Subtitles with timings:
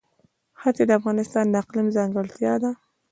[0.59, 2.71] ښتې د افغانستان د اقلیم ځانګړتیا ده.